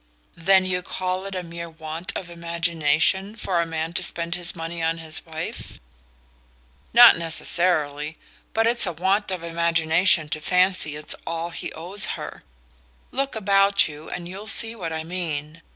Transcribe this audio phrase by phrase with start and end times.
[0.35, 4.55] "Then you call it a mere want of imagination for a man to spend his
[4.55, 5.79] money on his wife?"
[6.91, 8.17] "Not necessarily
[8.51, 12.41] but it's a want of imagination to fancy it's all he owes her.
[13.11, 15.61] Look about you and you'll see what I mean.